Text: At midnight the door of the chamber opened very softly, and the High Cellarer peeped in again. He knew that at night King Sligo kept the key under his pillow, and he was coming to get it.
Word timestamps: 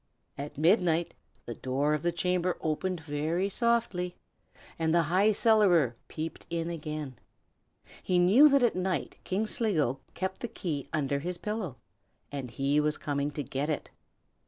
At 0.35 0.57
midnight 0.57 1.13
the 1.45 1.53
door 1.53 1.93
of 1.93 2.01
the 2.01 2.11
chamber 2.11 2.57
opened 2.59 3.01
very 3.01 3.49
softly, 3.49 4.15
and 4.79 4.95
the 4.95 5.03
High 5.13 5.31
Cellarer 5.31 5.95
peeped 6.07 6.47
in 6.49 6.71
again. 6.71 7.19
He 8.01 8.17
knew 8.17 8.49
that 8.49 8.63
at 8.63 8.75
night 8.75 9.17
King 9.23 9.45
Sligo 9.45 9.99
kept 10.15 10.39
the 10.41 10.47
key 10.47 10.87
under 10.91 11.19
his 11.19 11.37
pillow, 11.37 11.75
and 12.31 12.49
he 12.49 12.79
was 12.79 12.97
coming 12.97 13.29
to 13.29 13.43
get 13.43 13.69
it. 13.69 13.91